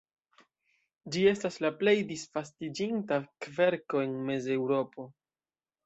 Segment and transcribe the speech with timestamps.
[1.15, 5.11] Ĝi estas la plej disvastiĝinta kverko en Mezeŭropo.